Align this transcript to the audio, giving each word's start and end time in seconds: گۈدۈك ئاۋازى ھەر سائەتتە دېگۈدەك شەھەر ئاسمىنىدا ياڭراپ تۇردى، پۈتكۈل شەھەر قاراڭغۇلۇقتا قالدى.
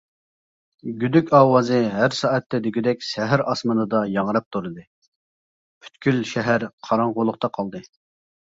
گۈدۈك 1.01 1.27
ئاۋازى 1.39 1.81
ھەر 1.97 2.15
سائەتتە 2.19 2.61
دېگۈدەك 2.69 3.05
شەھەر 3.09 3.45
ئاسمىنىدا 3.53 4.01
ياڭراپ 4.15 4.49
تۇردى، 4.57 4.87
پۈتكۈل 5.85 6.21
شەھەر 6.33 6.69
قاراڭغۇلۇقتا 6.91 7.55
قالدى. 7.61 7.87